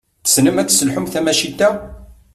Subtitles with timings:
[0.23, 1.69] Tessnemt ad tesselḥumt tamacint-a?